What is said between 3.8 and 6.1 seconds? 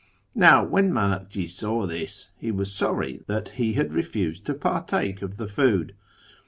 refused to partake of the food.